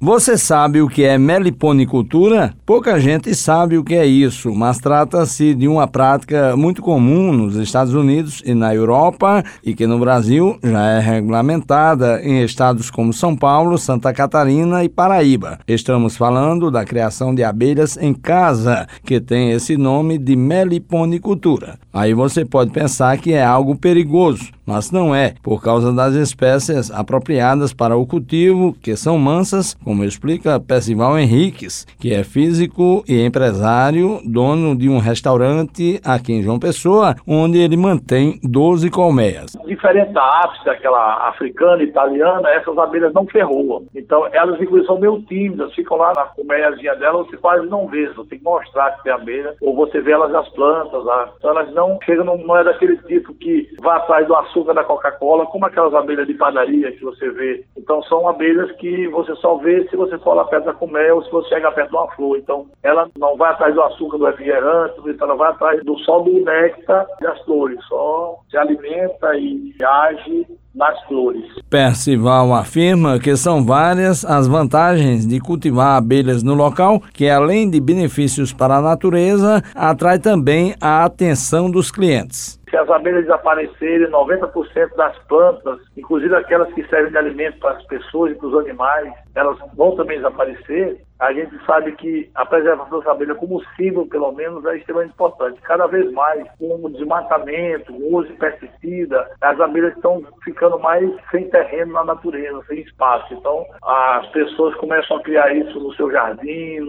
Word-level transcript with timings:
Você 0.00 0.38
sabe 0.38 0.80
o 0.80 0.86
que 0.86 1.02
é 1.02 1.18
meliponicultura? 1.18 2.54
Pouca 2.64 3.00
gente 3.00 3.34
sabe 3.34 3.76
o 3.76 3.82
que 3.82 3.96
é 3.96 4.06
isso, 4.06 4.54
mas 4.54 4.78
trata-se 4.78 5.52
de 5.56 5.66
uma 5.66 5.88
prática 5.88 6.56
muito 6.56 6.80
comum 6.80 7.32
nos 7.32 7.56
Estados 7.56 7.92
Unidos 7.92 8.40
e 8.46 8.54
na 8.54 8.72
Europa 8.72 9.42
e 9.60 9.74
que 9.74 9.88
no 9.88 9.98
Brasil 9.98 10.56
já 10.62 10.88
é 10.90 11.00
regulamentada 11.00 12.22
em 12.22 12.44
estados 12.44 12.92
como 12.92 13.12
São 13.12 13.34
Paulo, 13.34 13.76
Santa 13.76 14.12
Catarina 14.12 14.84
e 14.84 14.88
Paraíba. 14.88 15.58
Estamos 15.66 16.16
falando 16.16 16.70
da 16.70 16.84
criação 16.84 17.34
de 17.34 17.42
abelhas 17.42 17.96
em 17.96 18.14
casa, 18.14 18.86
que 19.04 19.20
tem 19.20 19.50
esse 19.50 19.76
nome 19.76 20.16
de 20.16 20.36
meliponicultura. 20.36 21.76
Aí 21.92 22.14
você 22.14 22.44
pode 22.44 22.70
pensar 22.70 23.18
que 23.18 23.32
é 23.32 23.44
algo 23.44 23.74
perigoso, 23.74 24.52
mas 24.64 24.92
não 24.92 25.12
é, 25.12 25.34
por 25.42 25.60
causa 25.60 25.92
das 25.92 26.14
espécies 26.14 26.88
apropriadas 26.92 27.72
para 27.72 27.96
o 27.96 28.06
cultivo, 28.06 28.76
que 28.80 28.94
são 28.94 29.18
mansas 29.18 29.76
como 29.88 30.04
explica 30.04 30.60
Percival 30.60 31.18
Henriques, 31.18 31.86
que 31.98 32.12
é 32.12 32.22
físico 32.22 33.02
e 33.08 33.24
empresário, 33.24 34.20
dono 34.22 34.76
de 34.76 34.86
um 34.86 34.98
restaurante 34.98 35.98
aqui 36.04 36.34
em 36.34 36.42
João 36.42 36.58
Pessoa, 36.58 37.14
onde 37.26 37.56
ele 37.56 37.74
mantém 37.74 38.38
12 38.42 38.90
colmeias. 38.90 39.56
Diferente 39.66 40.12
da 40.12 40.22
ápice, 40.44 40.68
aquela 40.68 41.30
africana, 41.30 41.82
italiana, 41.82 42.50
essas 42.50 42.76
abelhas 42.76 43.14
não 43.14 43.24
ferroam. 43.24 43.86
Então, 43.94 44.26
elas 44.30 44.60
inclusive 44.60 44.86
são 44.86 45.00
meio 45.00 45.22
tímidas, 45.22 45.74
ficam 45.74 45.96
lá 45.96 46.12
na 46.14 46.24
colmeiazinha 46.24 46.94
dela, 46.96 47.24
você 47.24 47.38
quase 47.38 47.66
não 47.66 47.86
vê, 47.86 48.08
você 48.08 48.28
tem 48.28 48.38
que 48.40 48.44
mostrar 48.44 48.90
que 48.90 49.04
tem 49.04 49.12
abelha, 49.14 49.54
ou 49.62 49.74
você 49.74 50.02
vê 50.02 50.12
elas 50.12 50.30
nas 50.30 50.50
plantas 50.50 51.02
lá. 51.02 51.32
Então, 51.38 51.50
elas 51.52 51.72
não 51.72 51.98
chegam, 52.04 52.26
não 52.26 52.56
é 52.58 52.62
daquele 52.62 52.98
tipo 53.04 53.32
que 53.32 53.66
vai 53.80 53.96
atrás 53.96 54.26
do 54.26 54.34
açúcar 54.34 54.74
da 54.74 54.84
Coca-Cola, 54.84 55.46
como 55.46 55.64
aquelas 55.64 55.94
abelhas 55.94 56.26
de 56.26 56.34
padaria 56.34 56.92
que 56.92 57.02
você 57.02 57.30
vê. 57.30 57.64
Então, 57.74 58.02
são 58.02 58.28
abelhas 58.28 58.70
que 58.72 59.08
você 59.08 59.34
só 59.36 59.56
vê 59.56 59.77
se 59.88 59.96
você 59.96 60.18
for 60.18 60.34
lá 60.34 60.44
perto 60.44 60.64
da 60.64 60.72
colmeia 60.72 61.14
ou 61.14 61.22
se 61.22 61.30
você 61.30 61.48
chegar 61.50 61.72
perto 61.72 61.90
de 61.90 61.96
uma 61.96 62.10
flor. 62.12 62.38
Então, 62.38 62.66
ela 62.82 63.08
não 63.18 63.36
vai 63.36 63.52
atrás 63.52 63.74
do 63.74 63.82
açúcar 63.82 64.18
do 64.18 64.26
refrigerante, 64.26 64.94
então 65.06 65.28
ela 65.28 65.36
vai 65.36 65.50
atrás 65.50 65.84
do 65.84 65.98
só 66.00 66.20
do 66.20 66.32
néctar 66.44 67.06
das 67.20 67.40
flores, 67.42 67.78
só 67.88 68.38
se 68.50 68.56
alimenta 68.56 69.34
e 69.36 69.74
age 69.82 70.46
nas 70.74 71.02
flores. 71.04 71.44
Percival 71.68 72.54
afirma 72.54 73.18
que 73.18 73.36
são 73.36 73.64
várias 73.64 74.24
as 74.24 74.46
vantagens 74.46 75.26
de 75.26 75.40
cultivar 75.40 75.96
abelhas 75.96 76.42
no 76.42 76.54
local, 76.54 77.02
que 77.12 77.28
além 77.28 77.68
de 77.68 77.80
benefícios 77.80 78.52
para 78.52 78.76
a 78.76 78.82
natureza, 78.82 79.62
atrai 79.74 80.18
também 80.18 80.74
a 80.80 81.04
atenção 81.04 81.70
dos 81.70 81.90
clientes. 81.90 82.58
Se 82.70 82.76
as 82.76 82.88
abelhas 82.90 83.22
desaparecerem, 83.22 84.10
90% 84.10 84.94
das 84.96 85.16
plantas, 85.26 85.80
inclusive 85.96 86.34
aquelas 86.34 86.72
que 86.74 86.86
servem 86.88 87.10
de 87.10 87.18
alimento 87.18 87.58
para 87.58 87.76
as 87.76 87.84
pessoas 87.84 88.32
e 88.32 88.34
para 88.34 88.48
os 88.48 88.58
animais, 88.58 89.12
elas 89.34 89.58
vão 89.74 89.94
também 89.96 90.18
desaparecer. 90.18 91.00
A 91.18 91.32
gente 91.32 91.52
sabe 91.64 91.92
que 91.92 92.30
a 92.34 92.46
preservação 92.46 93.00
das 93.00 93.08
abelhas, 93.08 93.36
como 93.38 93.60
símbolo, 93.76 94.06
pelo 94.08 94.30
menos, 94.32 94.64
é 94.66 94.76
extremamente 94.76 95.12
importante. 95.12 95.60
Cada 95.62 95.86
vez 95.86 96.12
mais, 96.12 96.46
com 96.58 96.84
o 96.84 96.90
desmatamento, 96.90 97.92
o 97.92 98.16
uso 98.18 98.28
de 98.28 98.34
pesticida, 98.34 99.28
as 99.40 99.60
abelhas 99.60 99.96
estão 99.96 100.22
ficando 100.44 100.78
mais 100.78 101.10
sem 101.32 101.48
terreno 101.50 101.92
na 101.92 102.04
natureza, 102.04 102.62
sem 102.68 102.80
espaço. 102.80 103.34
Então, 103.34 103.66
as 103.82 104.28
pessoas 104.28 104.74
começam 104.76 105.16
a 105.16 105.22
criar 105.22 105.52
isso 105.56 105.80
no 105.80 105.92
seu 105.94 106.08
jardim, 106.10 106.80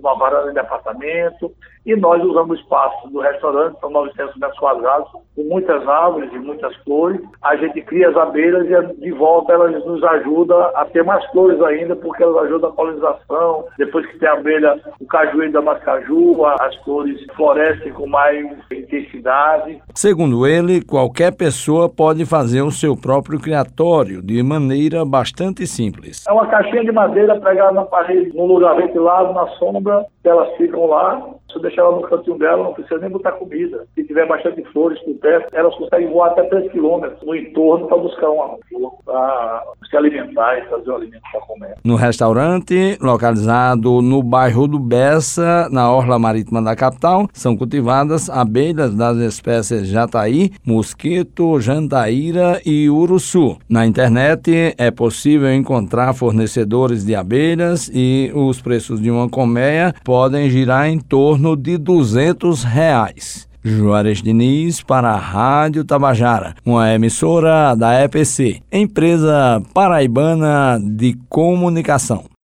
numa 0.00 0.16
varanda 0.16 0.52
de 0.52 0.58
apartamento, 0.58 1.52
e 1.86 1.96
nós 1.96 2.22
usamos 2.22 2.58
o 2.58 2.60
espaço 2.60 3.08
do 3.08 3.20
restaurante, 3.20 3.80
são 3.80 3.90
900 3.90 4.36
metros 4.36 4.58
quadrados, 4.58 5.10
com 5.34 5.42
muitas 5.44 5.86
árvores 5.88 6.30
e 6.32 6.38
muitas 6.38 6.76
flores. 6.84 7.20
A 7.42 7.56
gente 7.56 7.80
cria 7.82 8.10
as 8.10 8.16
abelhas 8.16 8.66
e 8.66 9.00
de 9.00 9.12
volta 9.12 9.52
elas 9.52 9.84
nos 9.84 10.02
ajudam 10.04 10.60
a 10.74 10.84
ter 10.84 11.02
mais 11.02 11.24
flores 11.30 11.60
ainda, 11.62 11.96
porque 11.96 12.22
elas 12.22 12.44
ajudam 12.44 12.70
a 12.70 12.72
polinização. 12.74 13.64
Depois 13.78 14.06
que 14.06 14.18
tem 14.18 14.28
a 14.28 14.34
abelha, 14.34 14.78
o 15.00 15.06
cajueiro 15.06 15.52
da 15.52 15.62
mascaju, 15.62 16.44
as 16.44 16.76
flores 16.84 17.18
florescem 17.34 17.92
com 17.92 18.06
mais 18.06 18.46
intensidade. 18.90 19.80
Segundo 19.94 20.46
ele, 20.46 20.82
qualquer 20.82 21.32
pessoa 21.32 21.88
pode 21.88 22.26
fazer 22.26 22.62
o 22.62 22.70
seu 22.70 22.96
próprio 22.96 23.38
criatório 23.38 24.22
de 24.22 24.42
maneira 24.42 25.04
bastante 25.04 25.66
simples. 25.66 26.24
É 26.28 26.32
uma 26.32 26.46
caixinha 26.46 26.84
de 26.84 26.92
madeira 26.92 27.38
pregada 27.38 27.72
na 27.72 27.84
parede, 27.84 28.36
num 28.36 28.46
lugar 28.46 28.76
ventilado, 28.76 29.32
na 29.32 29.46
sombra, 29.58 30.04
elas 30.24 30.56
ficam 30.56 30.86
lá 30.86 31.22
se 31.50 31.56
eu 31.56 31.62
deixar 31.62 31.82
ela 31.82 31.96
no 31.96 32.02
cantinho 32.02 32.38
dela, 32.38 32.64
não 32.64 32.74
precisa 32.74 32.98
nem 33.00 33.10
botar 33.10 33.32
comida. 33.32 33.86
Se 33.94 34.04
tiver 34.04 34.26
bastante 34.26 34.62
flores 34.72 35.00
por 35.02 35.14
perto, 35.16 35.54
elas 35.54 35.74
conseguem 35.74 36.10
voar 36.10 36.30
até 36.30 36.44
3 36.44 36.70
quilômetros 36.72 37.20
no 37.22 37.34
entorno 37.34 37.86
para 37.86 37.98
buscar 37.98 38.30
uma 38.30 38.56
flor, 38.68 38.92
para 39.04 39.62
se 39.88 39.96
alimentar 39.96 40.58
e 40.58 40.68
fazer 40.68 40.90
o 40.90 40.96
alimento 40.96 41.22
para 41.32 41.40
comer. 41.40 41.74
No 41.84 41.96
restaurante, 41.96 42.98
localizado 43.00 44.00
no 44.00 44.22
bairro 44.22 44.66
do 44.66 44.78
Bessa, 44.78 45.68
na 45.70 45.92
orla 45.92 46.18
marítima 46.18 46.62
da 46.62 46.76
capital, 46.76 47.26
são 47.32 47.56
cultivadas 47.56 48.30
abelhas 48.30 48.94
das 48.94 49.16
espécies 49.18 49.88
jataí, 49.88 50.50
mosquito, 50.64 51.60
jandaíra 51.60 52.60
e 52.64 52.88
uruçu. 52.88 53.58
Na 53.68 53.86
internet 53.86 54.74
é 54.78 54.90
possível 54.90 55.52
encontrar 55.52 56.12
fornecedores 56.14 57.04
de 57.04 57.14
abelhas 57.14 57.90
e 57.92 58.30
os 58.34 58.60
preços 58.60 59.00
de 59.00 59.10
uma 59.10 59.28
colmeia 59.28 59.94
podem 60.04 60.48
girar 60.48 60.88
em 60.88 60.98
torno 60.98 61.39
torno 61.40 61.56
de 61.56 61.78
200 61.78 62.64
reais. 62.64 63.48
Juarez 63.64 64.22
Diniz 64.22 64.82
para 64.82 65.10
a 65.10 65.16
Rádio 65.16 65.84
Tabajara, 65.84 66.54
uma 66.64 66.92
emissora 66.92 67.74
da 67.74 68.02
EPC, 68.04 68.62
empresa 68.70 69.62
paraibana 69.74 70.78
de 70.82 71.14
comunicação. 71.28 72.29